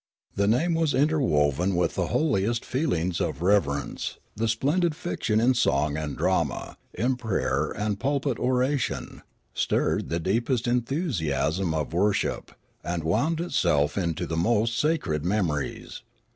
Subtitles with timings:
[0.35, 1.21] The name was The Bureau of
[1.57, 6.17] Fame 105 interwoven with the holiest feelings of reverence; the splendid fiction in song and
[6.17, 9.21] drama, in prayer and pul pit oration,
[9.53, 12.51] stirred the deepest enthusiasm of worship,
[12.83, 16.01] and wound itself into the most sacred memories.